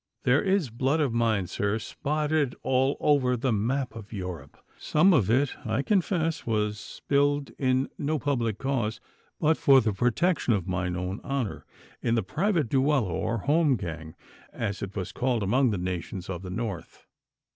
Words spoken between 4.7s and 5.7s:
Some of it,